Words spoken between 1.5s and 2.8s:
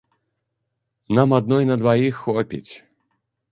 на дваіх хопіць.